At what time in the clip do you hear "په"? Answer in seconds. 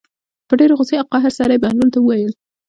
0.47-0.53